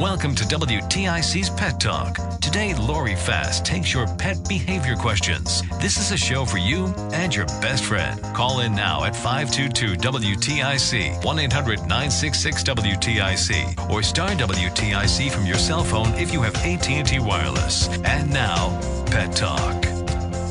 [0.00, 2.16] Welcome to WTIC's Pet Talk.
[2.42, 5.62] Today, Lori Fass takes your pet behavior questions.
[5.80, 8.22] This is a show for you and your best friend.
[8.34, 15.56] Call in now at 522 WTIC, 1 800 966 WTIC, or star WTIC from your
[15.56, 17.88] cell phone if you have AT&T Wireless.
[18.04, 19.82] And now, Pet Talk.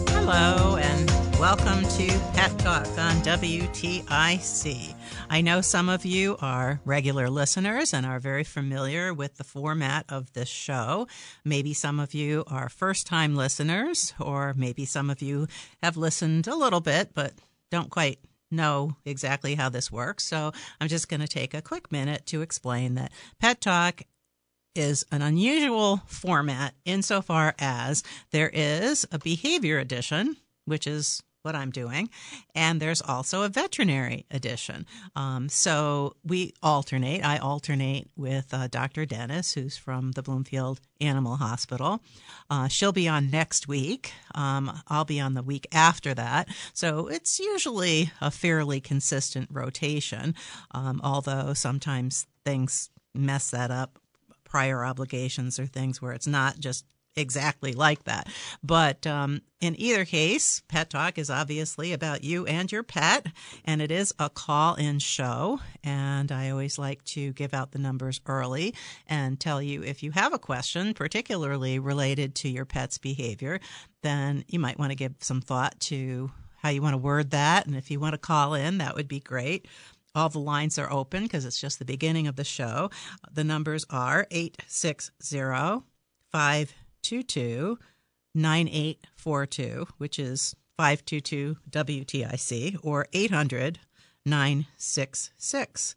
[0.09, 4.95] Hello, and welcome to Pet Talk on WTIC.
[5.29, 10.05] I know some of you are regular listeners and are very familiar with the format
[10.07, 11.07] of this show.
[11.43, 15.47] Maybe some of you are first time listeners, or maybe some of you
[15.83, 17.33] have listened a little bit but
[17.69, 20.23] don't quite know exactly how this works.
[20.23, 24.03] So I'm just going to take a quick minute to explain that Pet Talk
[24.73, 31.69] is an unusual format insofar as there is a behavior edition, which is what I'm
[31.69, 32.09] doing,
[32.55, 34.87] and there's also a veterinary edition.
[35.15, 37.23] Um, so we alternate.
[37.23, 39.05] I alternate with uh, Dr.
[39.05, 42.01] Dennis, who's from the Bloomfield Animal Hospital.
[42.49, 44.11] Uh, she'll be on next week.
[44.33, 46.49] Um, I'll be on the week after that.
[46.73, 50.33] So it's usually a fairly consistent rotation,
[50.71, 53.99] um, although sometimes things mess that up
[54.43, 58.27] prior obligations or things where it's not just exactly like that.
[58.63, 63.27] But um, in either case, Pet Talk is obviously about you and your pet,
[63.63, 65.59] and it is a call in show.
[65.83, 68.73] And I always like to give out the numbers early
[69.07, 73.59] and tell you if you have a question, particularly related to your pet's behavior,
[74.01, 77.65] then you might want to give some thought to how you want to word that.
[77.65, 79.67] And if you want to call in, that would be great.
[80.15, 82.89] All the lines are open because it's just the beginning of the show.
[83.31, 85.83] The numbers are 860
[87.09, 87.77] 522
[88.33, 93.79] 9842, which is 522 WTIC, or 800
[94.25, 95.95] 966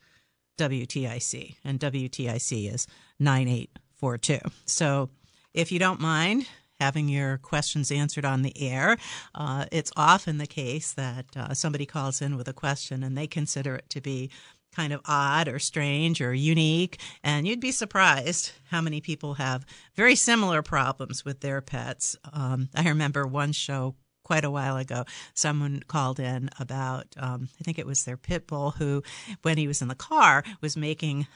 [0.58, 1.56] WTIC.
[1.64, 2.86] And WTIC is
[3.18, 4.38] 9842.
[4.66, 5.08] So
[5.54, 6.46] if you don't mind,
[6.80, 8.96] having your questions answered on the air.
[9.34, 13.26] Uh, it's often the case that uh, somebody calls in with a question and they
[13.26, 14.30] consider it to be
[14.78, 17.00] kind of odd or strange or unique.
[17.24, 19.66] And you'd be surprised how many people have
[19.96, 22.16] very similar problems with their pets.
[22.32, 27.64] Um, I remember one show quite a while ago, someone called in about, um, I
[27.64, 29.02] think it was their pit bull who,
[29.42, 31.26] when he was in the car, was making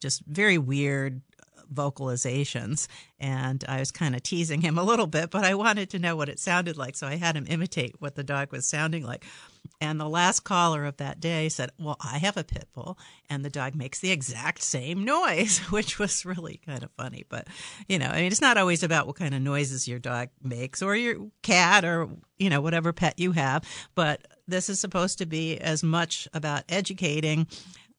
[0.00, 1.20] just very weird
[1.72, 2.88] vocalizations.
[3.18, 6.16] And I was kind of teasing him a little bit, but I wanted to know
[6.16, 6.96] what it sounded like.
[6.96, 9.24] So I had him imitate what the dog was sounding like.
[9.80, 12.98] And the last caller of that day said, Well, I have a pit bull,
[13.30, 17.24] and the dog makes the exact same noise, which was really kind of funny.
[17.28, 17.48] But,
[17.86, 20.82] you know, I mean, it's not always about what kind of noises your dog makes
[20.82, 22.08] or your cat or,
[22.38, 23.64] you know, whatever pet you have.
[23.94, 27.46] But this is supposed to be as much about educating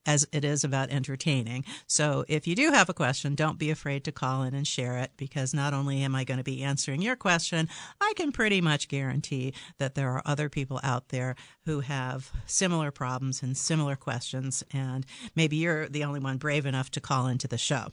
[0.06, 1.66] as it is about entertaining.
[1.88, 4.98] So if you do have a question, don't be afraid to call in and share
[4.98, 8.62] it because not only am I going to be answering your question, I can pretty
[8.62, 13.96] much guarantee that there are other people out there who have similar problems and similar
[13.96, 14.64] questions.
[14.74, 15.06] And
[15.36, 17.90] maybe you're the only one brave enough to call into the show.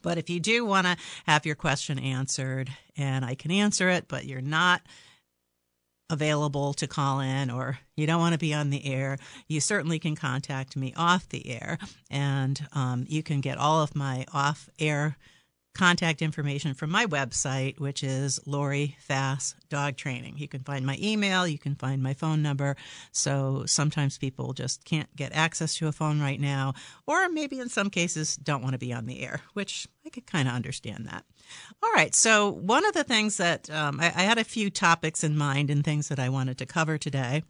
[0.00, 0.96] But if you do want to
[1.26, 4.82] have your question answered and I can answer it, but you're not
[6.12, 9.18] available to call in or you don't want to be on the air,
[9.48, 11.78] you certainly can contact me off the air.
[12.10, 15.16] And um, you can get all of my off air
[15.74, 20.36] contact information from my website, which is Lori Fass Dog Training.
[20.36, 22.76] You can find my email, you can find my phone number.
[23.10, 26.74] So sometimes people just can't get access to a phone right now,
[27.06, 30.26] or maybe in some cases don't want to be on the air, which I could
[30.26, 31.24] kind of understand that.
[31.82, 32.14] All right.
[32.14, 35.70] So one of the things that um, I, I had a few topics in mind
[35.70, 37.42] and things that I wanted to cover today.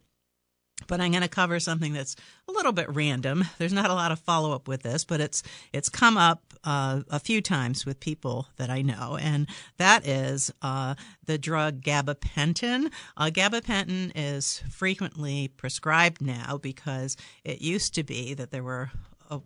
[0.87, 2.17] But I'm going to cover something that's
[2.49, 3.45] a little bit random.
[3.59, 5.43] There's not a lot of follow up with this, but it's
[5.73, 9.49] it's come up uh, a few times with people that I know, and
[9.79, 10.95] that is uh,
[11.25, 12.91] the drug gabapentin.
[13.17, 18.91] Uh, gabapentin is frequently prescribed now because it used to be that there were
[19.31, 19.41] a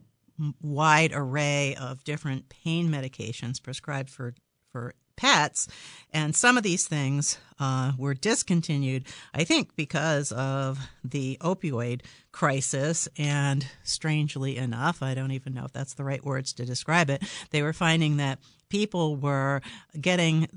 [0.60, 4.34] wide array of different pain medications prescribed for
[4.70, 5.68] for pets.
[6.12, 12.02] And some of these things uh, were discontinued, I think, because of the opioid
[12.32, 13.08] crisis.
[13.18, 17.22] And strangely enough, I don't even know if that's the right words to describe it,
[17.50, 19.60] they were finding that people were
[20.00, 20.48] getting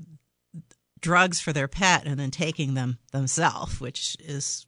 [1.00, 4.66] drugs for their pet and then taking them themselves, which is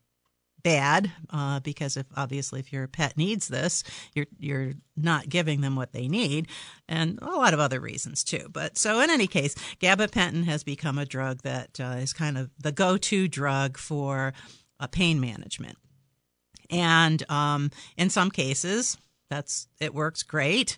[0.63, 3.83] bad uh, because if obviously if your pet needs this,
[4.15, 6.49] you're you're not giving them what they need,
[6.89, 8.49] and a lot of other reasons too.
[8.51, 12.51] But so in any case, gabapentin has become a drug that uh, is kind of
[12.59, 14.33] the go-to drug for
[14.81, 15.79] uh, pain management,
[16.71, 18.99] and um, in some cases
[19.31, 20.77] that's it works great.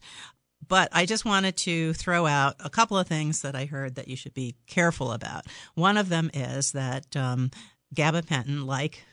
[0.66, 4.08] But I just wanted to throw out a couple of things that I heard that
[4.08, 5.44] you should be careful about.
[5.74, 7.50] One of them is that um,
[7.94, 9.04] gabapentin, like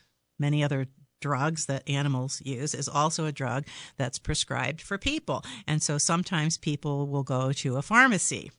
[0.41, 0.87] many other
[1.21, 3.65] drugs that animals use is also a drug
[3.95, 5.45] that's prescribed for people.
[5.67, 8.51] And so sometimes people will go to a pharmacy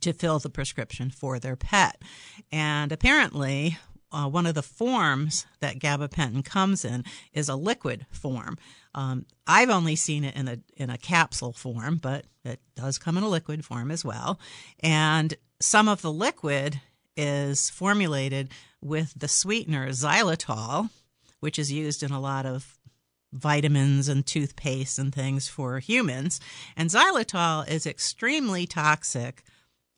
[0.00, 2.02] to fill the prescription for their pet.
[2.50, 3.78] And apparently,
[4.10, 8.56] uh, one of the forms that gabapentin comes in is a liquid form.
[8.94, 13.18] Um, I've only seen it in a in a capsule form, but it does come
[13.18, 14.40] in a liquid form as well.
[14.80, 16.80] And some of the liquid
[17.16, 20.90] is formulated with the sweetener xylitol,
[21.40, 22.78] which is used in a lot of
[23.32, 26.40] vitamins and toothpaste and things for humans.
[26.76, 29.42] And xylitol is extremely toxic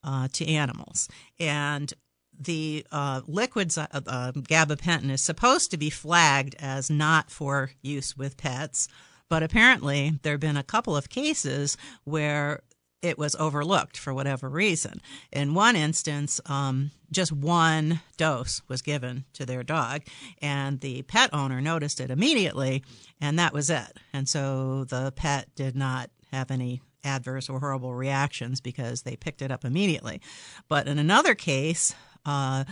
[0.03, 1.09] uh, to animals.
[1.39, 1.93] And
[2.39, 8.17] the uh, liquid uh, uh, gabapentin is supposed to be flagged as not for use
[8.17, 8.89] with pets.
[9.29, 12.63] But apparently, there have been a couple of cases where
[13.03, 15.01] it was overlooked for whatever reason.
[15.33, 20.03] In one instance, um, just one dose was given to their dog,
[20.43, 22.83] and the pet owner noticed it immediately,
[23.21, 23.99] and that was it.
[24.13, 29.43] And so the pet did not have any adverse or horrible reactions because they picked
[29.43, 30.21] it up immediately.
[30.69, 31.95] But in another case,
[32.27, 32.65] uh,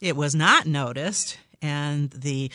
[0.00, 2.50] it was not noticed, and the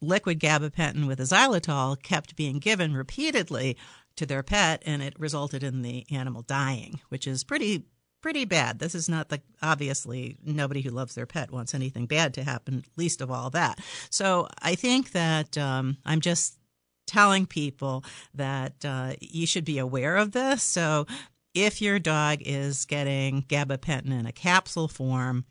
[0.00, 3.76] liquid gabapentin with a xylitol kept being given repeatedly
[4.16, 7.84] to their pet, and it resulted in the animal dying, which is pretty
[8.22, 8.78] pretty bad.
[8.78, 12.84] This is not the obviously nobody who loves their pet wants anything bad to happen.
[12.96, 13.78] Least of all that.
[14.10, 16.58] So I think that um, I'm just
[17.06, 18.04] telling people
[18.34, 20.62] that uh, you should be aware of this.
[20.62, 21.06] So
[21.54, 25.44] if your dog is getting gabapentin in a capsule form,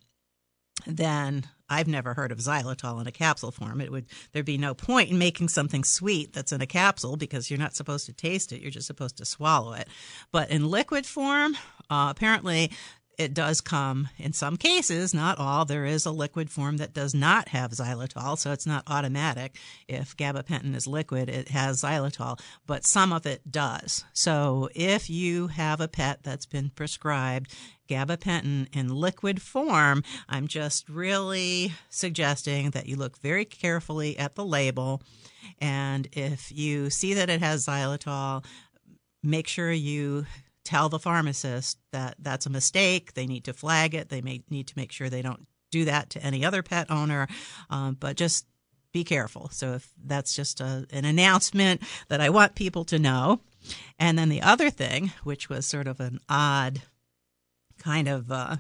[0.86, 3.82] then I've never heard of xylitol in a capsule form.
[3.82, 7.50] It would there'd be no point in making something sweet that's in a capsule because
[7.50, 8.62] you're not supposed to taste it.
[8.62, 9.88] You're just supposed to swallow it.
[10.32, 11.56] But in liquid form,
[11.90, 12.72] uh, apparently
[13.18, 15.66] it does come in some cases, not all.
[15.66, 19.58] There is a liquid form that does not have xylitol, so it's not automatic.
[19.88, 24.04] If gabapentin is liquid, it has xylitol, but some of it does.
[24.14, 27.54] So if you have a pet that's been prescribed
[27.88, 34.46] gabapentin in liquid form, I'm just really suggesting that you look very carefully at the
[34.46, 35.02] label.
[35.60, 38.44] And if you see that it has xylitol,
[39.24, 40.26] make sure you
[40.66, 43.14] tell the pharmacist that that's a mistake.
[43.14, 44.10] They need to flag it.
[44.10, 47.28] They may need to make sure they don't do that to any other pet owner.
[47.70, 48.46] Um, but just
[48.92, 49.50] be careful.
[49.52, 53.42] So if that's just a, an announcement that I want people to know.
[54.00, 56.82] And then the other thing, which was sort of an odd
[57.78, 58.58] kind of uh,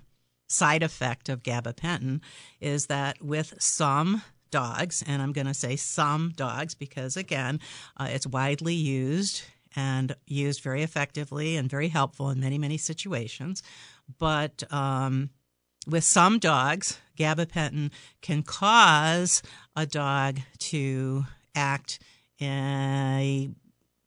[0.47, 2.21] side effect of gabapentin,
[2.59, 7.59] is that with some dogs, and I'm going to say some dogs because again,
[7.97, 9.43] uh, it's widely used
[9.75, 13.61] and used very effectively and very helpful in many, many situations.
[14.19, 15.29] But um,
[15.87, 17.91] with some dogs, gabapentin
[18.21, 19.41] can cause
[19.75, 21.99] a dog to act
[22.41, 23.49] a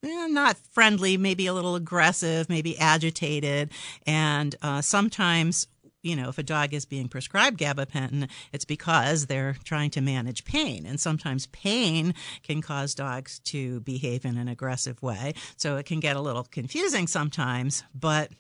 [0.03, 3.71] eh, not friendly, maybe a little aggressive, maybe agitated,
[4.07, 5.67] and uh, sometimes
[6.03, 10.45] you know, if a dog is being prescribed gabapentin, it's because they're trying to manage
[10.45, 10.87] pain.
[10.87, 15.35] And sometimes pain can cause dogs to behave in an aggressive way.
[15.57, 18.31] So it can get a little confusing sometimes, but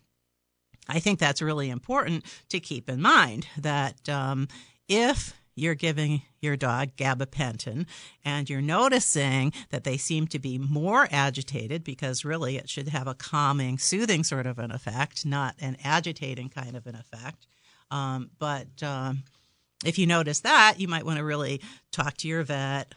[0.88, 4.48] I think that's really important to keep in mind that um,
[4.88, 7.86] if you're giving your dog gabapentin
[8.24, 13.06] and you're noticing that they seem to be more agitated because really it should have
[13.06, 17.46] a calming, soothing sort of an effect, not an agitating kind of an effect.
[17.90, 19.24] Um, but um,
[19.84, 21.60] if you notice that, you might want to really
[21.92, 22.94] talk to your vet,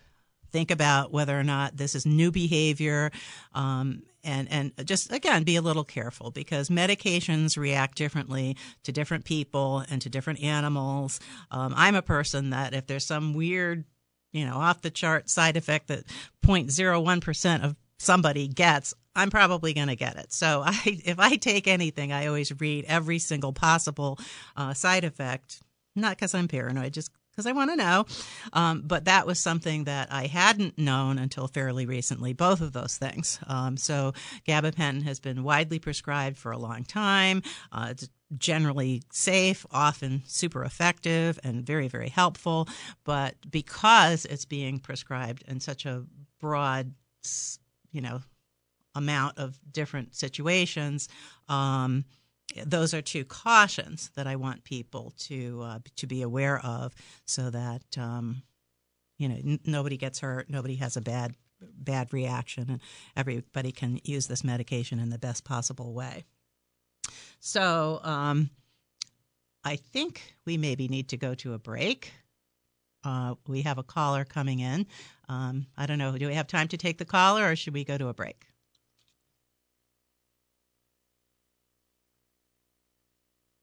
[0.51, 3.11] think about whether or not this is new behavior.
[3.53, 9.25] Um, and, and just again, be a little careful because medications react differently to different
[9.25, 11.19] people and to different animals.
[11.49, 13.85] Um, I'm a person that if there's some weird,
[14.31, 16.05] you know, off the chart side effect that
[16.45, 20.31] 0.01% of somebody gets, I'm probably going to get it.
[20.33, 24.19] So I, if I take anything, I always read every single possible
[24.55, 25.61] uh, side effect.
[25.95, 28.05] Not because I'm paranoid, just because I want to know.
[28.53, 32.97] Um, but that was something that I hadn't known until fairly recently, both of those
[32.97, 33.39] things.
[33.47, 34.13] Um, so
[34.47, 37.41] gabapentin has been widely prescribed for a long time.
[37.71, 42.67] Uh, it's generally safe, often super effective, and very, very helpful.
[43.03, 46.03] But because it's being prescribed in such a
[46.39, 46.93] broad,
[47.91, 48.21] you know,
[48.93, 51.07] amount of different situations,
[51.49, 52.05] um,
[52.65, 56.93] those are two cautions that I want people to uh, to be aware of,
[57.25, 58.43] so that um,
[59.17, 62.81] you know n- nobody gets hurt, nobody has a bad bad reaction, and
[63.15, 66.25] everybody can use this medication in the best possible way.
[67.39, 68.49] So um,
[69.63, 72.11] I think we maybe need to go to a break.
[73.03, 74.85] Uh, we have a caller coming in.
[75.27, 76.17] Um, I don't know.
[76.17, 78.45] Do we have time to take the caller, or should we go to a break?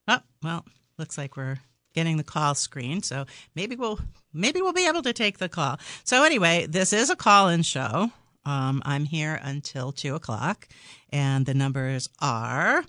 [0.08, 0.64] Oh, well,
[0.98, 1.58] looks like we're
[1.94, 3.98] getting the call screen, so maybe we'll
[4.32, 5.78] maybe we'll be able to take the call.
[6.04, 8.10] So anyway, this is a call-in show.
[8.44, 10.68] Um, I'm here until two o'clock,
[11.10, 12.84] and the numbers are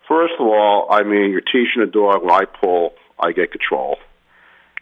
[0.08, 3.98] First of all, I mean, you're teaching a dog when I pull, I get control.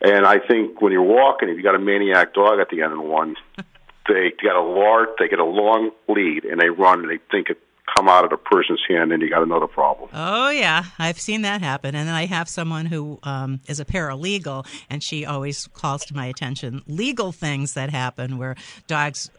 [0.02, 2.92] And I think when you're walking, if you got a maniac dog at the end
[2.92, 3.36] of the one,
[4.08, 7.50] they get a large, they get a long lead, and they run, and they think
[7.50, 7.58] it
[7.96, 10.10] come out of the person's hand, and you got another problem.
[10.14, 11.96] Oh yeah, I've seen that happen.
[11.96, 16.16] And then I have someone who um, is a paralegal, and she always calls to
[16.16, 18.56] my attention legal things that happen where
[18.88, 19.30] dogs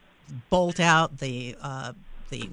[0.51, 1.93] bolt out the uh,
[2.31, 2.49] the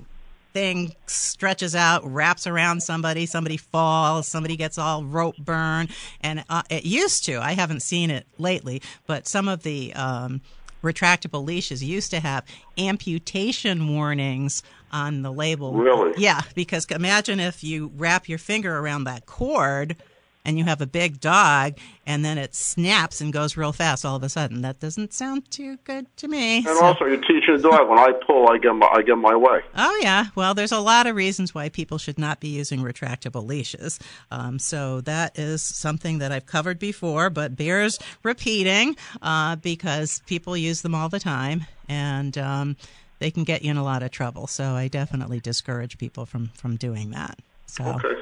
[0.53, 5.89] thing stretches out, wraps around somebody, somebody falls, somebody gets all rope burn.
[6.21, 10.41] And uh, it used to, I haven't seen it lately, but some of the um,
[10.83, 12.45] retractable leashes used to have
[12.77, 15.73] amputation warnings on the label.
[15.73, 16.13] Really?
[16.17, 19.95] Yeah, because imagine if you wrap your finger around that cord
[20.45, 24.15] and you have a big dog and then it snaps and goes real fast all
[24.15, 24.61] of a sudden.
[24.61, 26.57] That doesn't sound too good to me.
[26.57, 26.83] And so.
[26.83, 29.61] also, you're teaching a dog when I pull, I get my, I get my way.
[29.75, 33.45] Oh yeah, well, there's a lot of reasons why people should not be using retractable
[33.45, 33.99] leashes.
[34.31, 40.57] Um, so that is something that I've covered before, but bears repeating uh, because people
[40.57, 42.37] use them all the time and.
[42.37, 42.77] Um,
[43.19, 44.47] they can get you in a lot of trouble.
[44.47, 47.37] So I definitely discourage people from, from doing that.
[47.71, 48.15] So okay.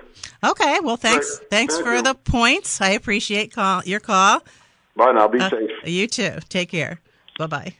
[0.43, 0.79] Okay.
[0.83, 1.39] Well, thanks.
[1.39, 1.49] Great.
[1.49, 2.01] Thanks Thank for you.
[2.03, 2.79] the points.
[2.81, 4.43] I appreciate call your call.
[4.95, 5.27] Bye now.
[5.27, 5.71] Be Uh, safe.
[5.85, 6.37] You too.
[6.49, 6.99] Take care.
[7.39, 7.73] Bye bye.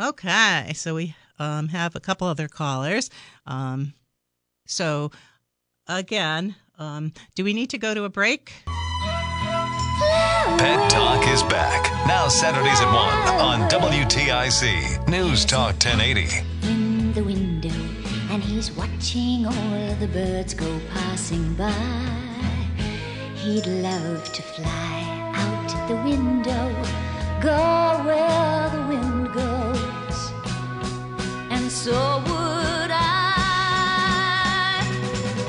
[0.00, 0.72] Okay.
[0.74, 3.10] So we um, have a couple other callers.
[3.46, 3.94] Um,
[4.66, 5.12] so
[5.86, 8.52] again, um, do we need to go to a break?
[10.58, 11.84] Pet Talk is back.
[12.08, 15.06] Now Saturdays at 1 on WTIC.
[15.08, 17.47] News Talk 1080.
[18.58, 21.70] He's watching all the birds go passing by.
[23.36, 26.66] He'd love to fly out the window,
[27.40, 30.18] go where the wind goes,
[31.52, 34.82] and so would I.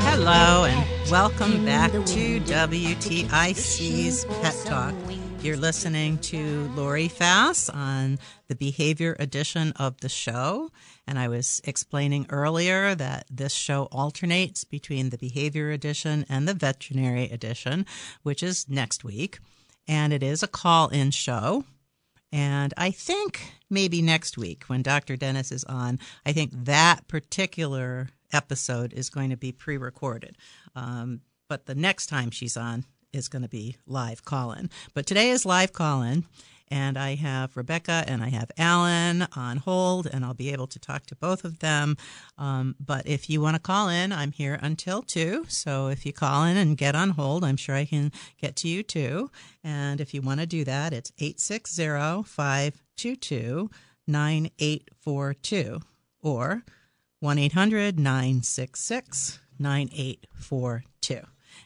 [0.01, 4.93] Hello and welcome back to WTIC's Pet Talk.
[5.41, 8.19] You're listening to Lori Fass on
[8.49, 10.69] the behavior edition of the show.
[11.07, 16.53] And I was explaining earlier that this show alternates between the behavior edition and the
[16.53, 17.85] veterinary edition,
[18.21, 19.39] which is next week.
[19.87, 21.63] And it is a call in show.
[22.33, 25.15] And I think maybe next week when Dr.
[25.15, 30.35] Dennis is on, I think that particular episode is going to be pre recorded.
[30.75, 34.69] Um, but the next time she's on is going to be live call in.
[34.93, 36.25] But today is live call in.
[36.71, 40.77] And I have Rebecca and I have Alan on hold, and I'll be able to
[40.77, 41.97] talk to both of them.
[42.37, 45.45] Um, but if you want to call in, I'm here until 2.
[45.47, 48.67] So if you call in and get on hold, I'm sure I can get to
[48.67, 49.31] you too.
[49.63, 53.71] And if you want to do that, it's 860 522
[54.07, 55.79] 9842
[56.21, 56.63] or
[57.19, 61.21] 1 800 966 9842.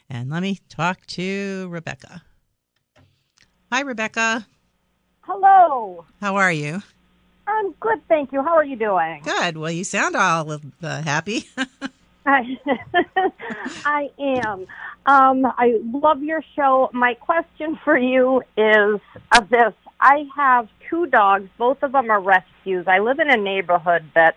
[0.08, 2.22] And let me talk to Rebecca.
[3.72, 4.46] Hi, Rebecca.
[5.22, 6.04] Hello.
[6.20, 6.82] How are you?
[7.46, 8.42] I'm good, thank you.
[8.42, 9.22] How are you doing?
[9.24, 9.56] Good.
[9.56, 11.44] Well, you sound all uh, happy.
[12.26, 12.58] I,
[13.84, 14.66] I am.
[15.06, 16.90] Um, I love your show.
[16.92, 19.00] My question for you is
[19.36, 19.74] of this.
[20.00, 21.48] I have two dogs.
[21.58, 22.86] Both of them are rescues.
[22.86, 24.36] I live in a neighborhood that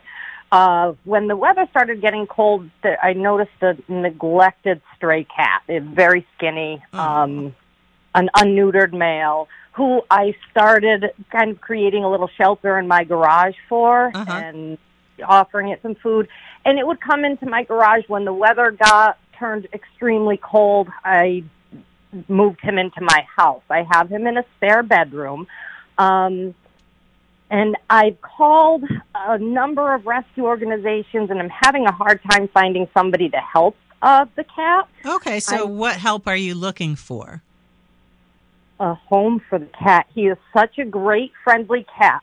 [0.51, 5.61] uh, when the weather started getting cold, th- I noticed a neglected stray cat.
[5.67, 7.53] It's very skinny, um,
[8.15, 13.55] an unneutered male who I started kind of creating a little shelter in my garage
[13.69, 14.31] for Uh-huh.
[14.31, 14.77] and
[15.23, 16.27] offering it some food.
[16.65, 20.87] And it would come into my garage when the weather got turned extremely cold.
[21.05, 21.43] I
[22.27, 23.61] moved him into my house.
[23.69, 25.45] I have him in a spare bedroom.
[25.97, 26.55] Um,
[27.49, 28.83] and I've called
[29.15, 33.75] a number of rescue organizations, and I'm having a hard time finding somebody to help
[34.01, 34.87] uh, the cat.
[35.05, 37.41] Okay, so what help are you looking for?
[38.79, 40.05] A home for the cat.
[40.13, 42.21] He is such a great, friendly cat.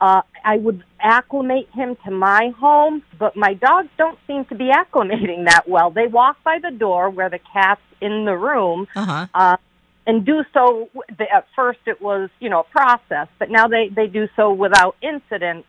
[0.00, 4.70] Uh, I would acclimate him to my home, but my dogs don't seem to be
[4.72, 5.90] acclimating that well.
[5.90, 9.26] They walk by the door where the cat's in the room, Uh-huh.
[9.32, 9.56] uh,
[10.06, 10.88] and do so.
[11.20, 14.96] At first, it was you know a process, but now they they do so without
[15.02, 15.66] incident.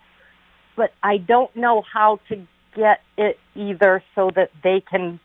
[0.75, 5.19] But I don't know how to get it either so that they can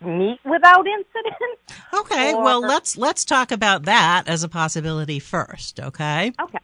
[0.00, 1.58] meet without incident.
[1.94, 6.32] Okay, Or- well let's let's talk about that as a possibility first, okay?
[6.40, 6.58] Okay.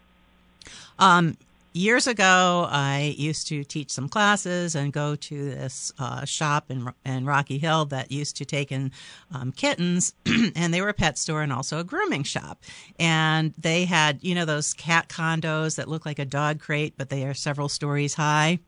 [0.99, 1.37] Um
[1.73, 6.93] years ago I used to teach some classes and go to this uh, shop in
[7.05, 8.93] in Rocky Hill that used to take in
[9.33, 12.63] um, kittens and they were a pet store and also a grooming shop.
[12.99, 17.09] And they had, you know, those cat condos that look like a dog crate but
[17.09, 18.61] they are several stories high.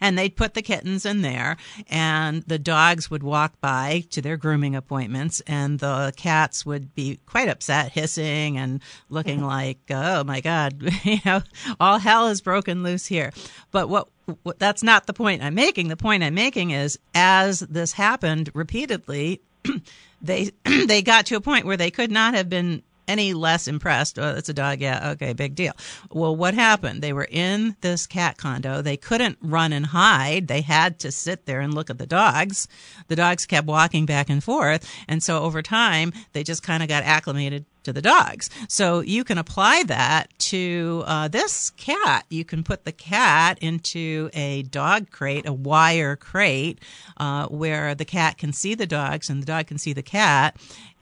[0.00, 1.56] And they'd put the kittens in there,
[1.88, 7.20] and the dogs would walk by to their grooming appointments, and the cats would be
[7.26, 11.42] quite upset, hissing and looking like, oh my God, you know,
[11.80, 13.32] all hell is broken loose here.
[13.70, 14.08] But what
[14.58, 15.88] that's not the point I'm making.
[15.88, 19.40] The point I'm making is as this happened repeatedly,
[20.22, 20.50] they
[20.86, 24.18] they got to a point where they could not have been any less impressed.
[24.18, 24.80] Oh, it's a dog.
[24.80, 25.10] Yeah.
[25.12, 25.32] Okay.
[25.32, 25.72] Big deal.
[26.12, 27.02] Well, what happened?
[27.02, 28.82] They were in this cat condo.
[28.82, 30.48] They couldn't run and hide.
[30.48, 32.68] They had to sit there and look at the dogs.
[33.08, 34.88] The dogs kept walking back and forth.
[35.08, 38.50] And so over time, they just kind of got acclimated to the dogs.
[38.68, 42.26] So you can apply that to uh, this cat.
[42.28, 46.80] You can put the cat into a dog crate, a wire crate,
[47.16, 50.56] uh, where the cat can see the dogs and the dog can see the cat.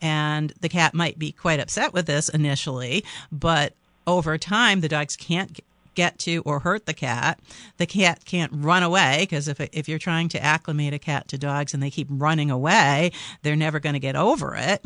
[0.06, 3.72] And the cat might be quite upset with this initially, but
[4.06, 5.58] over time, the dogs can't
[5.96, 7.40] get to or hurt the cat.
[7.78, 11.38] The cat can't run away because if if you're trying to acclimate a cat to
[11.38, 13.10] dogs and they keep running away,
[13.42, 14.84] they're never going to get over it,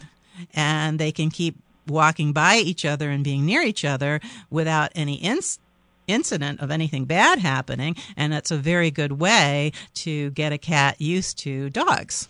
[0.54, 1.56] and they can keep
[1.86, 5.58] walking by each other and being near each other without any ins-
[6.06, 7.94] incident of anything bad happening.
[8.16, 12.29] And that's a very good way to get a cat used to dogs.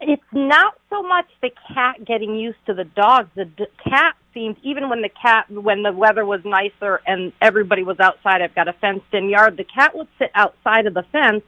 [0.00, 3.28] It's not so much the cat getting used to the dogs.
[3.34, 7.82] The d- cat seems, even when the cat, when the weather was nicer and everybody
[7.82, 11.02] was outside, I've got a fenced in yard, the cat would sit outside of the
[11.10, 11.42] fence.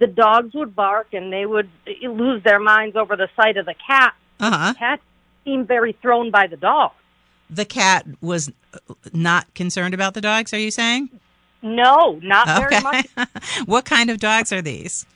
[0.00, 3.66] The dogs would bark and they would eh, lose their minds over the sight of
[3.66, 4.14] the cat.
[4.40, 4.72] Uh-huh.
[4.72, 5.00] The cat
[5.44, 6.90] seemed very thrown by the dog.
[7.50, 8.50] The cat was
[9.12, 11.08] not concerned about the dogs, are you saying?
[11.62, 12.80] No, not very Okay.
[12.80, 13.06] much.
[13.66, 15.06] what kind of dogs are these?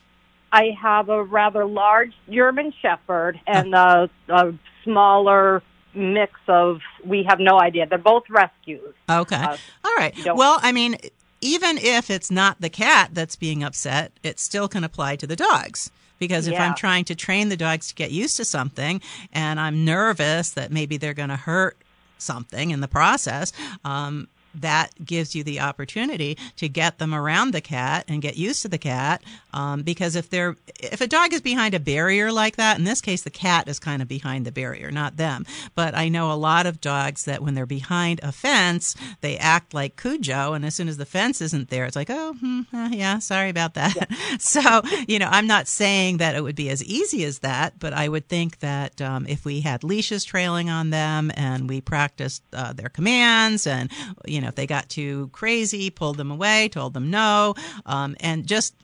[0.52, 4.54] I have a rather large German Shepherd and a, a
[4.84, 5.62] smaller
[5.94, 7.86] mix of, we have no idea.
[7.86, 8.94] They're both rescues.
[9.08, 9.36] Okay.
[9.36, 10.14] Uh, All right.
[10.34, 10.96] Well, I mean,
[11.40, 15.36] even if it's not the cat that's being upset, it still can apply to the
[15.36, 15.90] dogs.
[16.18, 16.64] Because if Yeah.
[16.66, 20.72] I'm trying to train the dogs to get used to something and I'm nervous that
[20.72, 21.76] maybe they're going to hurt
[22.16, 23.52] something in the process,
[23.84, 24.28] um,
[24.60, 28.68] that gives you the opportunity to get them around the cat and get used to
[28.68, 29.22] the cat.
[29.52, 33.00] Um, because if they're if a dog is behind a barrier like that, in this
[33.00, 35.46] case the cat is kind of behind the barrier, not them.
[35.74, 39.72] But I know a lot of dogs that when they're behind a fence, they act
[39.72, 42.90] like Cujo, and as soon as the fence isn't there, it's like, oh, hmm, uh,
[42.92, 43.96] yeah, sorry about that.
[43.96, 44.36] Yeah.
[44.38, 47.92] so you know, I'm not saying that it would be as easy as that, but
[47.92, 52.42] I would think that um, if we had leashes trailing on them and we practiced
[52.52, 53.90] uh, their commands and
[54.26, 57.54] you know if they got too crazy pulled them away told them no
[57.86, 58.74] um, and just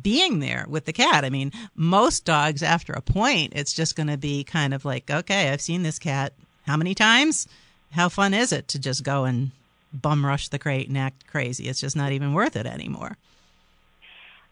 [0.00, 1.24] being there with the cat.
[1.24, 5.10] I mean, most dogs, after a point, it's just going to be kind of like,
[5.10, 6.32] okay, I've seen this cat
[6.66, 7.46] how many times?
[7.92, 9.52] How fun is it to just go and
[9.92, 11.68] bum rush the crate and act crazy?
[11.68, 13.16] It's just not even worth it anymore.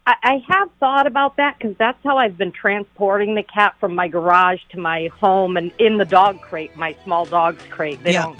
[0.07, 3.95] I, I have thought about that because that's how I've been transporting the cat from
[3.95, 8.03] my garage to my home and in the dog crate, my small dog's crate.
[8.05, 8.27] They Yeah.
[8.27, 8.39] don't,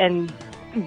[0.00, 0.32] and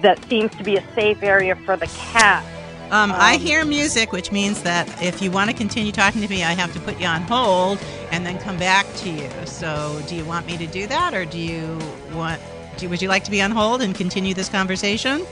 [0.00, 2.44] that seems to be a safe area for the cat.
[2.90, 6.44] Um, I hear music, which means that if you want to continue talking to me,
[6.44, 7.78] I have to put you on hold
[8.10, 9.30] and then come back to you.
[9.46, 11.78] So, do you want me to do that, or do you
[12.12, 12.38] want?
[12.76, 15.24] Do, would you like to be on hold and continue this conversation?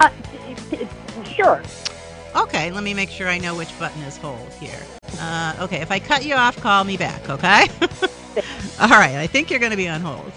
[0.00, 0.08] Uh,
[1.24, 1.62] sure.
[2.34, 4.80] Okay, let me make sure I know which button is hold here.
[5.18, 7.28] Uh, okay, if I cut you off, call me back.
[7.28, 7.66] Okay.
[8.80, 10.32] All right, I think you're going to be on hold.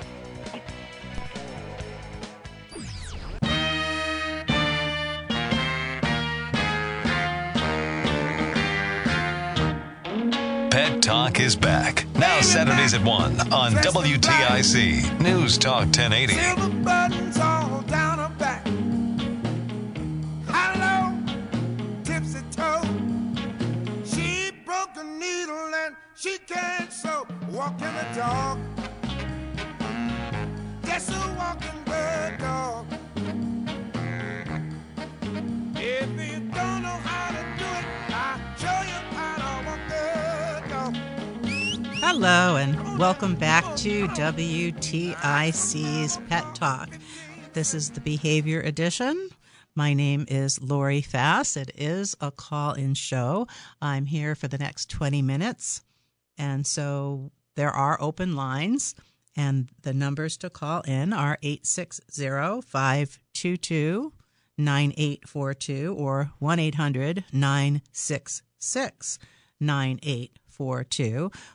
[11.01, 12.05] Talk is back.
[12.15, 16.83] Now Saturdays at 1 on WTIC News Talk 1080.
[16.83, 18.67] buttons all down her back.
[20.47, 21.17] Hello,
[22.03, 22.83] tipsy toe.
[24.05, 27.25] She broke a needle and she can't sew.
[27.49, 28.59] Walking the dog.
[42.23, 45.17] Hello, and welcome back to WTIC's
[46.29, 46.89] Pet Talk.
[47.53, 49.29] This is the Behavior Edition.
[49.73, 51.57] My name is Lori Fass.
[51.57, 53.47] It is a call in show.
[53.81, 55.81] I'm here for the next 20 minutes.
[56.37, 58.93] And so there are open lines,
[59.35, 64.13] and the numbers to call in are 860 522
[64.59, 69.17] 9842 or 1 800 966
[69.59, 70.40] 9842.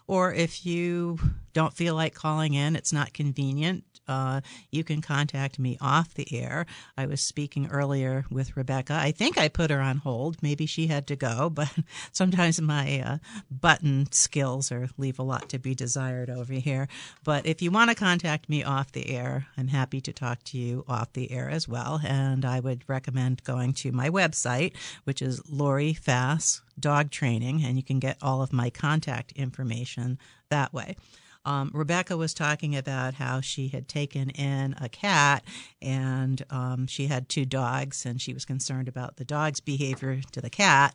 [0.07, 1.19] Or if you
[1.53, 6.27] don't feel like calling in, it's not convenient, uh, you can contact me off the
[6.39, 6.67] air.
[6.97, 8.95] I was speaking earlier with Rebecca.
[8.95, 10.43] I think I put her on hold.
[10.43, 11.73] Maybe she had to go, but
[12.13, 13.19] sometimes my uh,
[13.51, 16.89] button skills are leave a lot to be desired over here.
[17.25, 20.59] But if you want to contact me off the air, I'm happy to talk to
[20.59, 22.01] you off the air as well.
[22.05, 27.77] And I would recommend going to my website, which is Lori Fass Dog Training, and
[27.77, 30.19] you can get all of my contact information
[30.51, 30.97] that way.
[31.45, 35.45] Um, Rebecca was talking about how she had taken in a cat
[35.81, 40.41] and um, she had two dogs, and she was concerned about the dog's behavior to
[40.41, 40.95] the cat.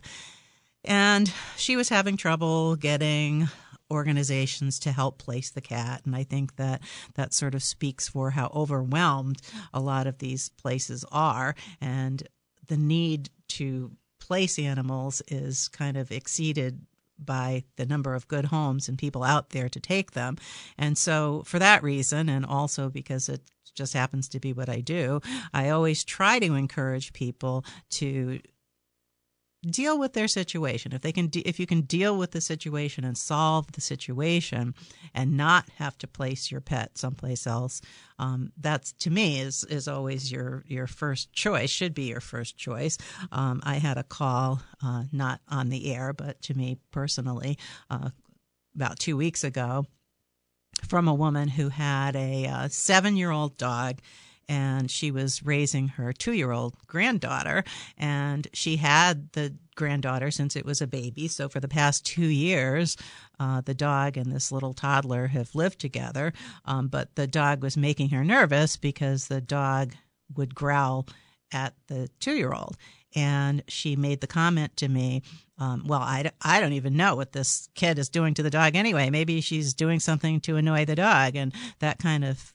[0.84, 3.48] And she was having trouble getting
[3.90, 6.02] organizations to help place the cat.
[6.06, 6.82] And I think that
[7.16, 9.42] that sort of speaks for how overwhelmed
[9.74, 11.56] a lot of these places are.
[11.80, 12.28] And
[12.68, 13.92] the need to
[14.32, 16.80] place animals is kind of exceeded
[17.20, 20.38] by the number of good homes and people out there to take them.
[20.78, 23.42] And so, for that reason, and also because it
[23.76, 25.20] just happens to be what I do,
[25.54, 27.66] I always try to encourage people
[28.00, 28.40] to
[29.66, 30.92] deal with their situation.
[30.94, 34.74] If they can de- if you can deal with the situation and solve the situation
[35.14, 37.82] and not have to place your pet someplace else
[38.18, 42.58] um, that's to me is is always your your first choice should be your first
[42.58, 42.98] choice.
[43.32, 47.58] Um, i had a call uh, not on the air but to me personally
[47.90, 48.10] uh,
[48.76, 49.86] about two weeks ago
[50.88, 54.00] from a woman who had a uh, seven year old dog
[54.52, 57.64] and she was raising her two year old granddaughter.
[57.98, 61.30] And she had the granddaughter since it was a baby.
[61.30, 62.98] So for the past two years,
[63.40, 66.34] uh, the dog and this little toddler have lived together.
[66.66, 69.96] Um, but the dog was making her nervous because the dog
[70.36, 71.08] would growl
[71.54, 72.76] at the two year old.
[73.16, 75.22] And she made the comment to me,
[75.60, 79.10] um, well, I don't even know what this kid is doing to the dog anyway.
[79.10, 81.38] Maybe she's doing something to annoy the dog.
[81.38, 82.54] And that kind of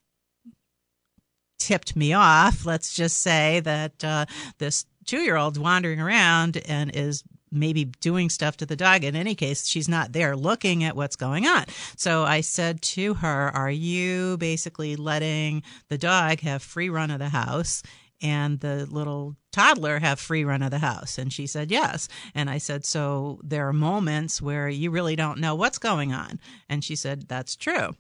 [1.59, 2.67] tipped me off.
[2.67, 4.27] Let's just say that uh,
[4.59, 9.05] this two year old's wandering around and is maybe doing stuff to the dog.
[9.05, 11.65] In any case, she's not there looking at what's going on.
[11.97, 17.19] So I said to her, Are you basically letting the dog have free run of
[17.19, 17.83] the house?
[18.23, 21.19] and the little toddler have free run of the house?
[21.19, 22.09] And she said, yes.
[22.35, 26.41] And I said, so there are moments where you really don't know what's going on.
[26.69, 27.95] And she said, that's true.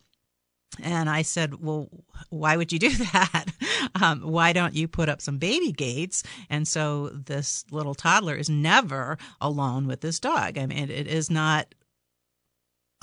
[0.82, 1.88] And I said, Well,
[2.30, 3.46] why would you do that?
[4.00, 6.22] Um, why don't you put up some baby gates?
[6.50, 10.58] And so this little toddler is never alone with this dog.
[10.58, 11.74] I mean, it is not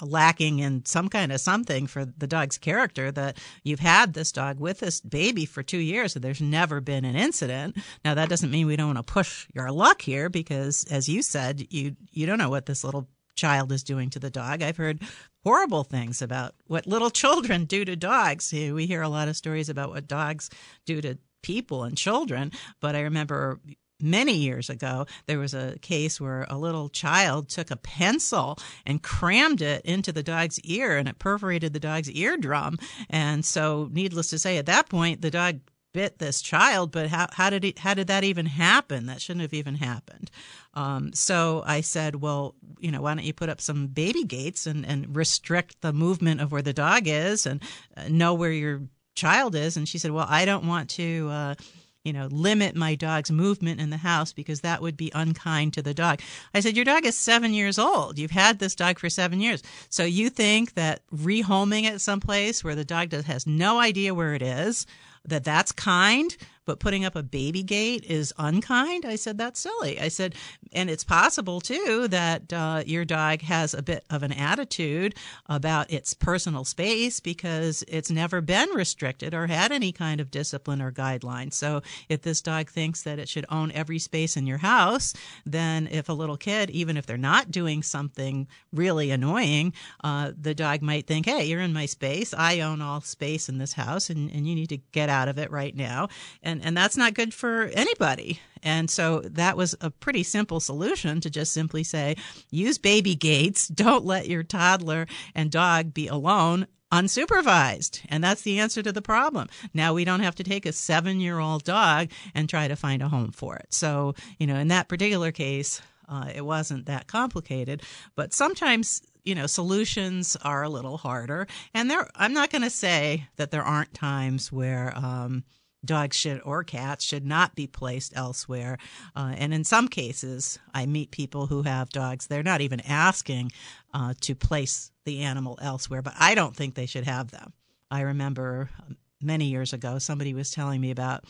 [0.02, 4.60] lacking in some kind of something for the dog's character that you've had this dog
[4.60, 7.78] with this baby for two years and there's never been an incident.
[8.04, 11.22] Now that doesn't mean we don't want to push your luck here because as you
[11.22, 14.62] said, you you don't know what this little child is doing to the dog.
[14.62, 15.02] I've heard
[15.44, 18.52] horrible things about what little children do to dogs.
[18.52, 20.50] We hear a lot of stories about what dogs
[20.86, 23.60] do to people and children, but I remember
[24.04, 29.02] many years ago, there was a case where a little child took a pencil and
[29.02, 32.78] crammed it into the dog's ear and it perforated the dog's eardrum.
[33.10, 35.62] And so, needless to say, at that point, the dog
[35.94, 39.06] bit this child, but how, how did it, how did that even happen?
[39.06, 40.30] That shouldn't have even happened.
[40.74, 44.66] Um, so I said, well, you know, why don't you put up some baby gates
[44.66, 47.62] and, and restrict the movement of where the dog is and
[47.96, 48.82] uh, know where your
[49.16, 49.78] child is?
[49.78, 51.56] And she said, well, I don't want to, uh,
[52.04, 55.82] you know, limit my dog's movement in the house because that would be unkind to
[55.82, 56.20] the dog.
[56.54, 58.20] I said, Your dog is seven years old.
[58.20, 59.64] You've had this dog for seven years.
[59.90, 64.34] So you think that rehoming it someplace where the dog does, has no idea where
[64.34, 64.86] it is,
[65.26, 66.36] that that's kind?
[66.66, 69.06] But putting up a baby gate is unkind.
[69.06, 70.00] I said, that's silly.
[70.00, 70.36] I said,
[70.72, 75.16] and it's possible too that uh, your dog has a bit of an attitude
[75.48, 80.82] about its personal space because it's never been restricted or had any kind of discipline
[80.82, 81.54] or guidelines.
[81.54, 85.14] So if this dog thinks that it should own every space in your house,
[85.46, 89.74] then if a little kid, even if they're not doing something really annoying,
[90.04, 92.34] uh, the dog might think, hey, you're in my space.
[92.34, 95.38] I own all space in this house and, and you need to get out of
[95.38, 96.10] it right now.
[96.42, 98.40] And and and that's not good for anybody.
[98.64, 102.16] And so that was a pretty simple solution to just simply say,
[102.50, 103.68] use baby gates.
[103.84, 108.02] Don't let your toddler and dog be alone unsupervised.
[108.08, 109.50] And that's the answer to the problem.
[109.74, 113.02] Now we don't have to take a seven year old dog and try to find
[113.02, 113.74] a home for it.
[113.74, 117.82] So, you know, in that particular case, uh, it wasn't that complicated.
[118.16, 121.48] But sometimes, you know, solutions are a little harder.
[121.74, 125.44] And there, I'm not going to say that there aren't times where, um,
[125.86, 128.78] dogs should or cats should not be placed elsewhere.
[129.16, 132.28] Uh, and in some cases, I meet people who have dogs.
[132.28, 133.52] They're not even asking
[133.94, 137.54] uh, to place the animal elsewhere, but I don't think they should have them.
[137.92, 141.26] I remember um, many years ago, somebody was telling me about.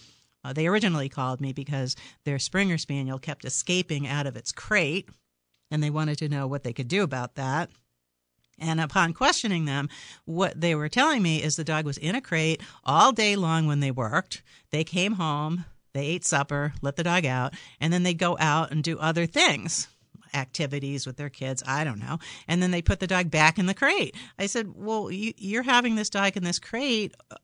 [0.46, 5.08] Uh, they originally called me because their Springer Spaniel kept escaping out of its crate,
[5.72, 7.70] and they wanted to know what they could do about that.
[8.60, 9.90] And upon questioning them,
[10.26, 13.68] what they were telling me is the dog was in a crate all day long
[13.68, 14.44] when they worked.
[14.70, 18.72] They came home, they ate supper, let the dog out, and then they go out
[18.72, 19.88] and do other things
[20.34, 21.64] activities with their kids.
[21.66, 22.20] I don't know.
[22.48, 24.16] And then they put the dog back in the crate.
[24.38, 27.36] I said, Well, you, are having this dog in this crate uh,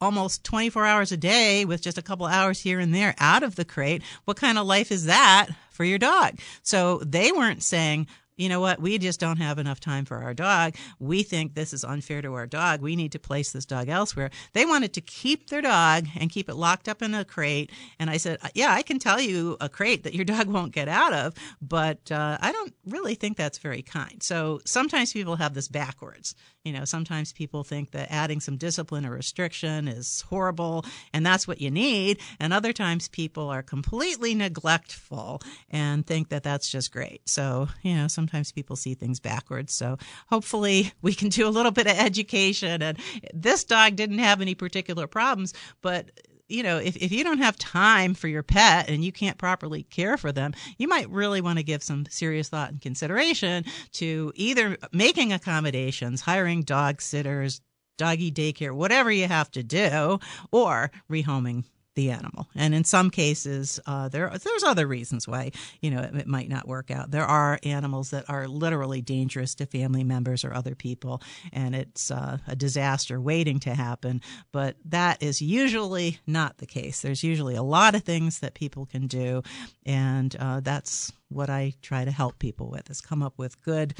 [0.00, 3.56] almost 24 hours a day with just a couple hours here and there out of
[3.56, 4.02] the crate.
[4.26, 6.38] What kind of life is that for your dog?
[6.62, 8.06] So they weren't saying,
[8.38, 10.76] you know what, we just don't have enough time for our dog.
[11.00, 12.80] We think this is unfair to our dog.
[12.80, 14.30] We need to place this dog elsewhere.
[14.52, 17.70] They wanted to keep their dog and keep it locked up in a crate.
[17.98, 20.88] And I said, yeah, I can tell you a crate that your dog won't get
[20.88, 24.22] out of, but uh, I don't really think that's very kind.
[24.22, 26.36] So sometimes people have this backwards.
[26.64, 31.48] You know, sometimes people think that adding some discipline or restriction is horrible and that's
[31.48, 32.20] what you need.
[32.38, 37.28] And other times people are completely neglectful and think that that's just great.
[37.28, 39.72] So, you know, sometimes people see things backwards.
[39.72, 42.82] So hopefully we can do a little bit of education.
[42.82, 42.98] And
[43.32, 46.10] this dog didn't have any particular problems, but
[46.48, 49.82] you know, if, if you don't have time for your pet and you can't properly
[49.82, 54.32] care for them, you might really want to give some serious thought and consideration to
[54.34, 57.60] either making accommodations, hiring dog sitters,
[57.98, 60.18] doggy daycare, whatever you have to do,
[60.50, 61.64] or rehoming
[61.98, 62.46] the animal.
[62.54, 65.50] And in some cases, uh, there there's other reasons why
[65.82, 67.10] you know it, it, might not work out.
[67.10, 71.20] There are animals that are literally dangerous to family members or other people,
[71.52, 74.20] and it's uh, a disaster waiting to happen.
[74.52, 77.00] But that is usually not the case.
[77.02, 79.42] There's usually a lot of things that people can do,
[79.84, 83.94] and uh, that's what I try to help people with: is come up with good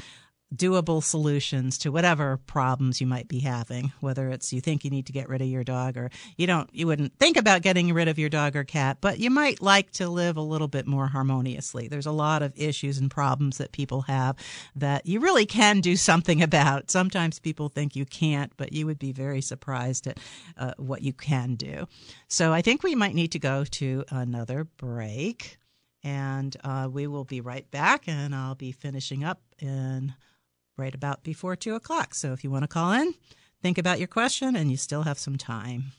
[0.55, 5.05] doable solutions to whatever problems you might be having whether it's you think you need
[5.05, 8.07] to get rid of your dog or you don't you wouldn't think about getting rid
[8.07, 11.07] of your dog or cat but you might like to live a little bit more
[11.07, 11.87] harmoniously.
[11.87, 14.35] There's a lot of issues and problems that people have
[14.75, 16.89] that you really can do something about.
[16.89, 20.19] Sometimes people think you can't but you would be very surprised at
[20.57, 21.87] uh, what you can do.
[22.27, 25.57] So i think we might need to go to another break
[26.03, 30.13] and uh, we will be right back and i'll be finishing up in
[30.79, 32.15] right about before two o'clock.
[32.15, 33.13] So if you want to call in,
[33.61, 35.91] think about your question, and you still have some time.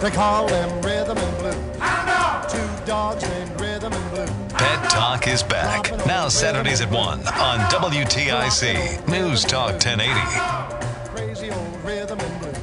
[0.00, 1.52] They call them rhythm and blue.
[2.48, 4.26] Two dogs named rhythm and blue.
[4.56, 5.90] Pet Talk is back.
[6.06, 9.06] Now Saturdays at 1 on WTIC.
[9.08, 10.20] News Talk 1080.
[11.14, 12.54] Crazy old rhythm and blues.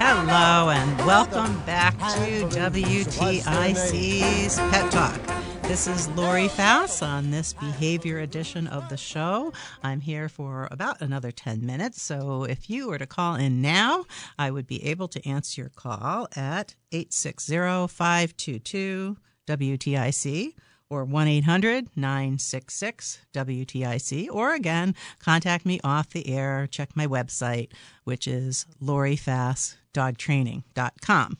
[0.00, 5.20] Hello, and welcome back to WTIC's Pet Talk.
[5.68, 9.52] This is Lori Fass on this behavior edition of the show.
[9.82, 12.00] I'm here for about another 10 minutes.
[12.00, 14.06] So if you were to call in now,
[14.38, 20.54] I would be able to answer your call at 860 522 WTIC
[20.88, 24.28] or 1 800 966 WTIC.
[24.32, 26.66] Or again, contact me off the air.
[26.66, 27.72] Check my website,
[28.04, 31.38] which is lorifassdogtraining.com.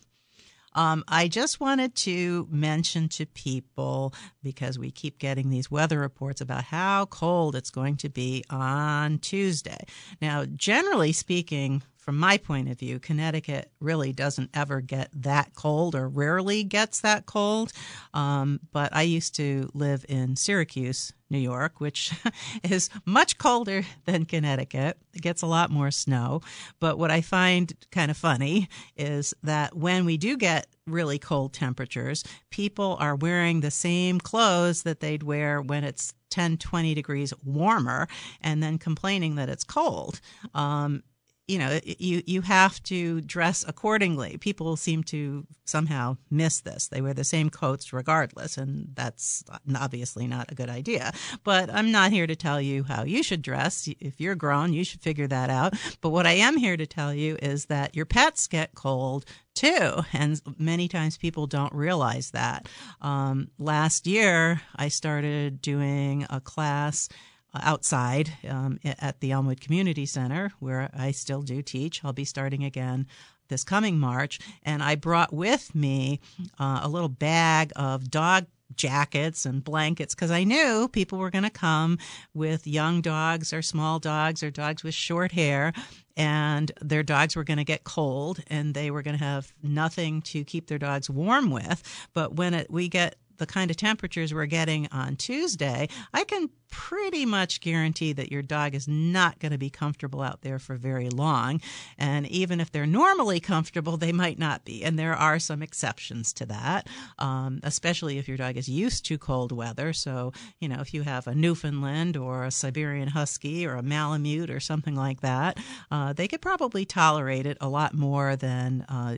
[0.78, 4.14] Um, I just wanted to mention to people
[4.44, 9.18] because we keep getting these weather reports about how cold it's going to be on
[9.18, 9.84] Tuesday.
[10.22, 15.94] Now, generally speaking, from my point of view, Connecticut really doesn't ever get that cold
[15.94, 17.70] or rarely gets that cold.
[18.14, 22.14] Um, but I used to live in Syracuse, New York, which
[22.62, 24.96] is much colder than Connecticut.
[25.12, 26.40] It gets a lot more snow.
[26.80, 31.52] But what I find kind of funny is that when we do get really cold
[31.52, 37.34] temperatures, people are wearing the same clothes that they'd wear when it's 10, 20 degrees
[37.44, 38.08] warmer
[38.40, 40.22] and then complaining that it's cold.
[40.54, 41.02] Um,
[41.48, 44.36] you know, you you have to dress accordingly.
[44.36, 46.88] People seem to somehow miss this.
[46.88, 49.42] They wear the same coats regardless, and that's
[49.74, 51.12] obviously not a good idea.
[51.44, 53.88] But I'm not here to tell you how you should dress.
[53.98, 55.74] If you're grown, you should figure that out.
[56.02, 60.02] But what I am here to tell you is that your pets get cold too.
[60.12, 62.68] And many times people don't realize that.
[63.00, 67.08] Um, last year, I started doing a class
[67.54, 72.04] outside um, at the Elmwood Community Center, where I still do teach.
[72.04, 73.06] I'll be starting again
[73.48, 74.38] this coming March.
[74.62, 76.20] And I brought with me
[76.58, 81.44] uh, a little bag of dog jackets and blankets because I knew people were going
[81.44, 81.98] to come
[82.34, 85.72] with young dogs or small dogs or dogs with short hair
[86.16, 90.20] and their dogs were going to get cold and they were going to have nothing
[90.22, 91.82] to keep their dogs warm with
[92.12, 96.50] but when it, we get the kind of temperatures we're getting on Tuesday, I can
[96.70, 100.76] pretty much guarantee that your dog is not going to be comfortable out there for
[100.76, 101.60] very long.
[101.96, 104.84] And even if they're normally comfortable, they might not be.
[104.84, 106.86] And there are some exceptions to that,
[107.18, 109.92] um, especially if your dog is used to cold weather.
[109.92, 114.50] So, you know, if you have a Newfoundland or a Siberian Husky or a Malamute
[114.50, 115.58] or something like that,
[115.90, 118.84] uh, they could probably tolerate it a lot more than.
[118.88, 119.16] Uh,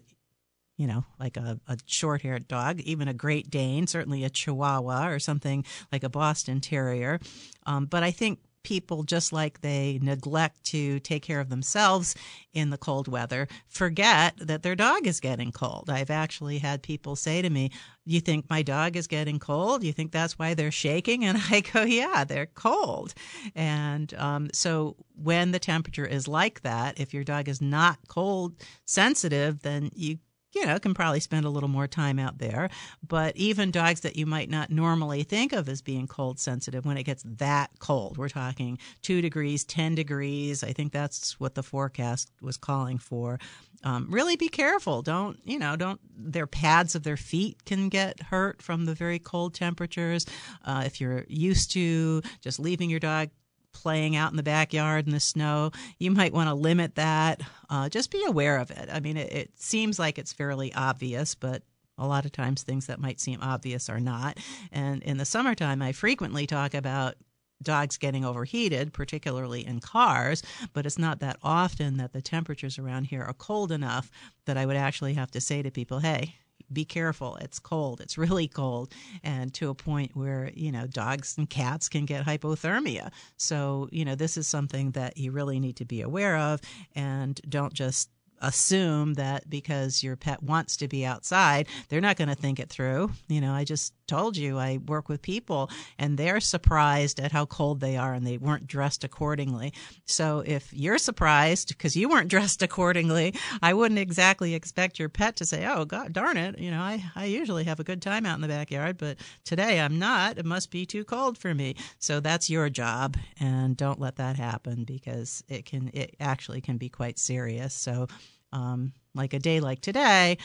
[0.81, 5.09] you know, like a, a short haired dog, even a Great Dane, certainly a Chihuahua
[5.09, 5.63] or something
[5.93, 7.21] like a Boston Terrier.
[7.67, 12.15] Um, but I think people, just like they neglect to take care of themselves
[12.55, 15.91] in the cold weather, forget that their dog is getting cold.
[15.91, 17.73] I've actually had people say to me,
[18.07, 19.85] You think my dog is getting cold?
[19.85, 21.27] You think that's why they're shaking?
[21.27, 23.13] And I go, Yeah, they're cold.
[23.55, 28.55] And um, so when the temperature is like that, if your dog is not cold
[28.87, 30.19] sensitive, then you
[30.53, 32.71] you know, can probably spend a little more time out there.
[33.07, 36.97] But even dogs that you might not normally think of as being cold sensitive, when
[36.97, 40.65] it gets that cold, we're talking two degrees, 10 degrees.
[40.65, 43.39] I think that's what the forecast was calling for.
[43.83, 45.03] Um, really be careful.
[45.03, 49.19] Don't, you know, don't, their pads of their feet can get hurt from the very
[49.19, 50.27] cold temperatures.
[50.65, 53.31] Uh, if you're used to just leaving your dog
[53.73, 57.41] playing out in the backyard in the snow, you might want to limit that.
[57.69, 58.89] Uh, just be aware of it.
[58.93, 61.63] I mean, it, it seems like it's fairly obvious, but
[61.99, 64.39] a lot of times things that might seem obvious are not.
[64.73, 67.15] And in the summertime, I frequently talk about
[67.63, 73.05] dogs getting overheated, particularly in cars, but it's not that often that the temperatures around
[73.05, 74.11] here are cold enough
[74.47, 76.37] that I would actually have to say to people, hey,
[76.73, 77.37] be careful.
[77.37, 78.01] It's cold.
[78.01, 78.93] It's really cold.
[79.23, 83.11] And to a point where, you know, dogs and cats can get hypothermia.
[83.37, 86.61] So, you know, this is something that you really need to be aware of
[86.95, 92.29] and don't just assume that because your pet wants to be outside, they're not going
[92.29, 93.11] to think it through.
[93.29, 97.47] You know, I just told you I work with people and they're surprised at how
[97.47, 99.73] cold they are and they weren't dressed accordingly.
[100.05, 105.37] So if you're surprised because you weren't dressed accordingly, I wouldn't exactly expect your pet
[105.37, 106.59] to say, "Oh God, darn it!
[106.59, 109.81] You know, I I usually have a good time out in the backyard, but today
[109.81, 110.39] I'm not.
[110.39, 114.37] It must be too cold for me." So that's your job, and don't let that
[114.37, 117.75] happen because it can it actually can be quite serious.
[117.75, 118.09] So.
[118.53, 120.39] Um, like a day like today,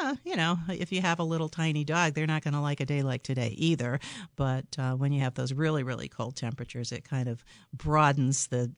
[0.00, 2.80] uh, you know, if you have a little tiny dog, they're not going to like
[2.80, 3.98] a day like today either.
[4.36, 8.72] But uh, when you have those really, really cold temperatures, it kind of broadens the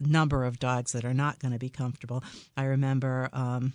[0.00, 2.22] number of dogs that are not going to be comfortable.
[2.56, 3.72] I remember um,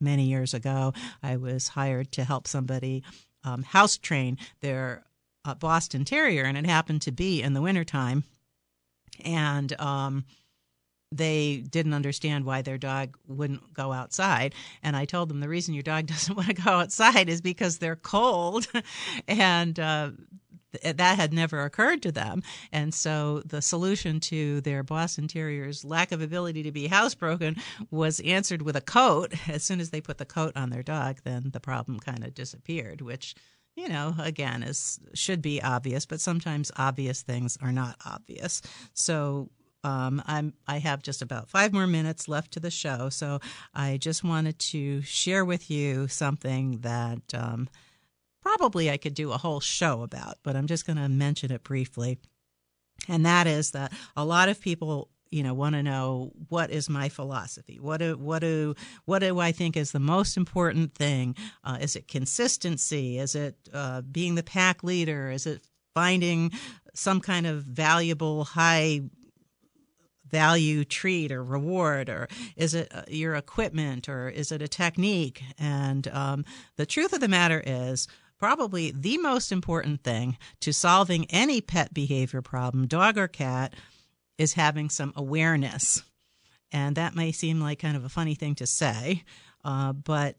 [0.00, 3.02] many years ago, I was hired to help somebody
[3.44, 5.04] um, house train their
[5.44, 8.24] uh, Boston Terrier, and it happened to be in the wintertime.
[9.24, 10.24] And um,
[11.12, 14.54] they didn't understand why their dog wouldn't go outside.
[14.82, 17.78] And I told them the reason your dog doesn't want to go outside is because
[17.78, 18.66] they're cold.
[19.28, 20.10] and uh,
[20.82, 22.42] that had never occurred to them.
[22.72, 27.60] And so the solution to their Boston Terrier's lack of ability to be housebroken
[27.90, 29.34] was answered with a coat.
[29.48, 32.34] As soon as they put the coat on their dog, then the problem kind of
[32.34, 33.34] disappeared, which
[33.74, 38.60] you know, again, is should be obvious, but sometimes obvious things are not obvious.
[38.92, 39.48] So
[39.84, 43.40] um, I'm I have just about five more minutes left to the show, so
[43.74, 47.68] I just wanted to share with you something that um,
[48.40, 51.64] probably I could do a whole show about, but I'm just going to mention it
[51.64, 52.18] briefly,
[53.08, 56.88] and that is that a lot of people you know want to know what is
[56.88, 57.78] my philosophy?
[57.80, 58.76] What do what do
[59.06, 61.34] what do i think is the most important thing?
[61.64, 63.18] Uh, is it consistency?
[63.18, 65.30] Is it uh, being the pack leader?
[65.30, 65.62] Is it
[65.94, 66.52] finding
[66.94, 69.00] some kind of valuable high
[70.32, 72.26] value treat or reward or
[72.56, 76.44] is it uh, your equipment or is it a technique and um,
[76.76, 78.08] the truth of the matter is
[78.38, 83.74] probably the most important thing to solving any pet behavior problem dog or cat
[84.38, 86.02] is having some awareness
[86.72, 89.22] and that may seem like kind of a funny thing to say
[89.64, 90.36] uh, but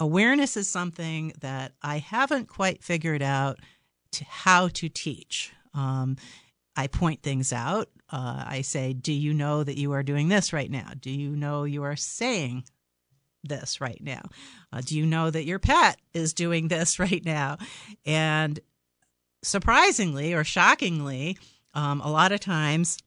[0.00, 3.58] awareness is something that i haven't quite figured out
[4.10, 6.16] to how to teach um,
[6.76, 7.88] I point things out.
[8.10, 10.92] Uh, I say, Do you know that you are doing this right now?
[10.98, 12.64] Do you know you are saying
[13.42, 14.22] this right now?
[14.72, 17.58] Uh, do you know that your pet is doing this right now?
[18.04, 18.60] And
[19.42, 21.38] surprisingly or shockingly,
[21.74, 22.98] um, a lot of times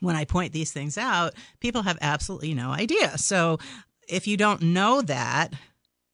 [0.00, 3.18] when I point these things out, people have absolutely no idea.
[3.18, 3.58] So
[4.08, 5.52] if you don't know that,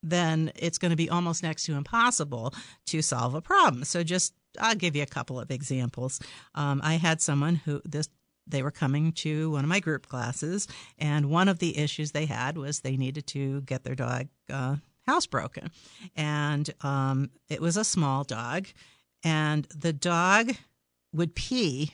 [0.03, 2.55] then it's going to be almost next to impossible
[2.87, 3.85] to solve a problem.
[3.85, 6.21] So just I'll give you a couple of examples.
[6.55, 8.09] Um, I had someone who this
[8.47, 12.27] they were coming to one of my group classes, and one of the issues they
[12.27, 14.77] had was they needed to get their dog uh,
[15.09, 15.71] housebroken,
[16.15, 18.67] and um, it was a small dog,
[19.25, 20.53] and the dog
[21.13, 21.93] would pee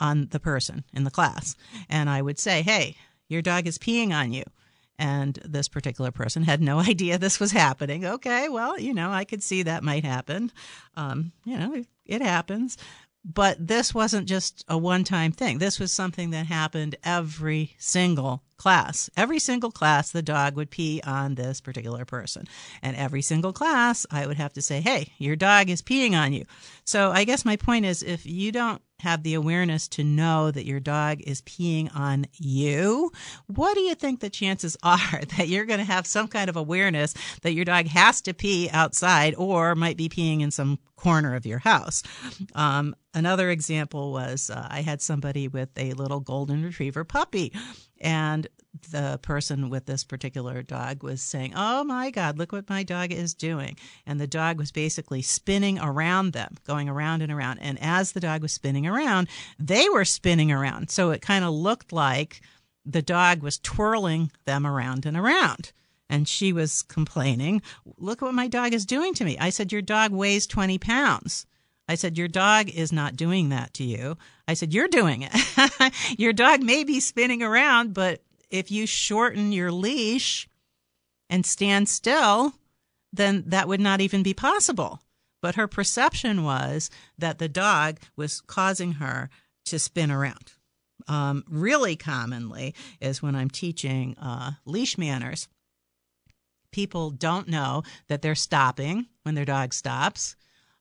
[0.00, 1.56] on the person in the class,
[1.88, 2.96] and I would say, "Hey,
[3.28, 4.44] your dog is peeing on you."
[4.98, 8.04] And this particular person had no idea this was happening.
[8.04, 10.52] Okay, well, you know, I could see that might happen.
[10.96, 12.76] Um, you know, it happens.
[13.24, 15.58] But this wasn't just a one time thing.
[15.58, 19.10] This was something that happened every single class.
[19.16, 22.46] Every single class, the dog would pee on this particular person.
[22.80, 26.32] And every single class, I would have to say, hey, your dog is peeing on
[26.32, 26.44] you.
[26.88, 30.64] So I guess my point is if you don't have the awareness to know that
[30.64, 33.12] your dog is peeing on you,
[33.46, 36.56] what do you think the chances are that you're going to have some kind of
[36.56, 37.12] awareness
[37.42, 41.44] that your dog has to pee outside or might be peeing in some corner of
[41.44, 42.02] your house?
[42.54, 47.52] Um, another example was uh, I had somebody with a little golden retriever puppy
[48.00, 48.48] and
[48.90, 53.12] the person with this particular dog was saying, Oh my God, look what my dog
[53.12, 53.76] is doing.
[54.06, 57.58] And the dog was basically spinning around them, going around and around.
[57.60, 60.90] And as the dog was spinning around, they were spinning around.
[60.90, 62.40] So it kind of looked like
[62.84, 65.72] the dog was twirling them around and around.
[66.10, 67.62] And she was complaining,
[67.98, 69.36] Look what my dog is doing to me.
[69.38, 71.46] I said, Your dog weighs 20 pounds.
[71.88, 74.16] I said, Your dog is not doing that to you.
[74.46, 75.32] I said, You're doing it.
[76.18, 80.48] your dog may be spinning around, but if you shorten your leash
[81.30, 82.54] and stand still,
[83.12, 85.00] then that would not even be possible.
[85.40, 89.30] But her perception was that the dog was causing her
[89.66, 90.52] to spin around.
[91.06, 95.48] Um, really commonly is when I'm teaching uh, leash manners,
[96.72, 100.36] people don't know that they're stopping when their dog stops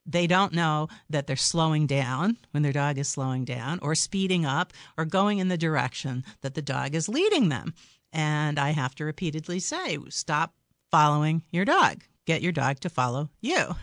[0.07, 4.45] they don't know that they're slowing down when their dog is slowing down or speeding
[4.45, 7.73] up or going in the direction that the dog is leading them.
[8.13, 10.53] And I have to repeatedly say, stop
[10.89, 12.03] following your dog.
[12.25, 13.75] get your dog to follow you.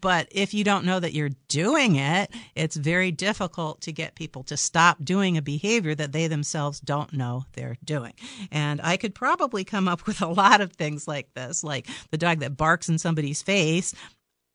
[0.00, 4.42] But if you don't know that you're doing it, it's very difficult to get people
[4.44, 8.14] to stop doing a behavior that they themselves don't know they're doing.
[8.50, 12.18] And I could probably come up with a lot of things like this, like the
[12.18, 13.94] dog that barks in somebody's face.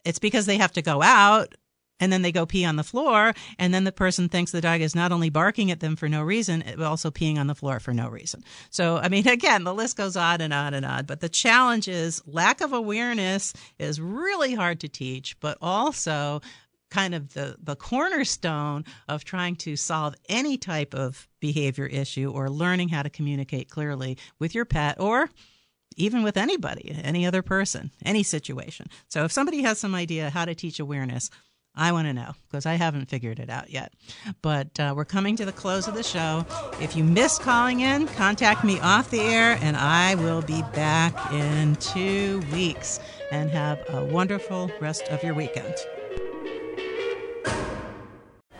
[0.08, 1.54] It's because they have to go out
[2.00, 4.80] and then they go pee on the floor and then the person thinks the dog
[4.80, 7.78] is not only barking at them for no reason but also peeing on the floor
[7.78, 8.42] for no reason.
[8.70, 11.88] So i mean again the list goes on and on and on but the challenge
[11.88, 16.40] is lack of awareness is really hard to teach but also
[16.90, 22.48] kind of the, the cornerstone of trying to solve any type of behavior issue or
[22.48, 25.28] learning how to communicate clearly with your pet or
[25.98, 28.88] even with anybody, any other person, any situation.
[29.08, 31.30] So if somebody has some idea how to teach awareness,
[31.74, 33.92] I want to know because I haven't figured it out yet.
[34.42, 36.44] But uh, we're coming to the close of the show.
[36.80, 41.32] If you miss calling in, contact me off the air, and I will be back
[41.32, 42.98] in two weeks.
[43.30, 45.74] And have a wonderful rest of your weekend.